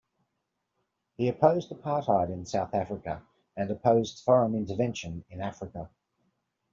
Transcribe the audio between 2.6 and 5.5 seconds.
Africa and opposed foreign intervention in